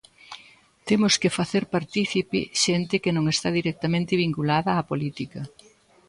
Temos 0.87 1.13
que 1.21 1.33
facer 1.37 1.63
partícipe 1.75 2.39
xente 2.63 2.95
que 3.03 3.15
non 3.17 3.25
está 3.33 3.49
directamente 3.59 4.13
vinculada 4.25 4.77
á 4.79 4.81
política. 4.91 5.41